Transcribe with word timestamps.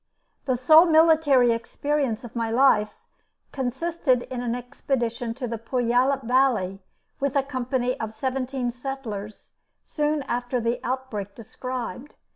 The 0.45 0.57
sole 0.57 0.87
military 0.87 1.51
experience 1.51 2.23
of 2.23 2.35
my 2.35 2.49
life 2.49 2.95
consisted 3.51 4.23
in 4.31 4.41
an 4.41 4.55
expedition 4.55 5.35
to 5.35 5.47
the 5.47 5.59
Puyallup 5.59 6.23
valley 6.23 6.81
with 7.19 7.35
a 7.35 7.43
company 7.43 7.99
of 7.99 8.11
seventeen 8.11 8.71
settlers 8.71 9.51
soon 9.83 10.23
after 10.23 10.59
the 10.59 10.79
outbreak 10.83 11.35
described. 11.35 12.15